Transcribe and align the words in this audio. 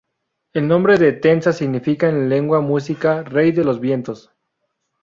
El 0.53 0.67
nombre 0.67 0.97
de 0.97 1.11
Tenza 1.13 1.53
significa 1.53 2.09
en 2.09 2.27
lengua 2.27 2.59
muisca 2.59 3.21
"Rey 3.21 3.51
de 3.51 3.63
los 3.63 3.79
vientos". 3.79 4.31